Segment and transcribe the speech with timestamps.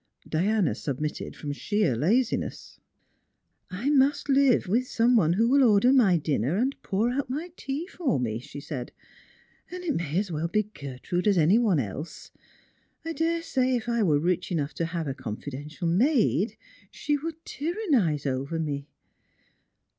[0.27, 2.79] Diana submitted from ^heer laziness."
[3.69, 7.51] I must live with some one who will order my dinner and pour out my
[7.55, 8.91] tea for me," she said;"
[9.71, 12.31] and it may as well be Ger trude as rvuy one else.
[13.05, 16.57] I daresay if I were rich enough to have a confidential maid,
[16.89, 18.87] she would tyrannise over me."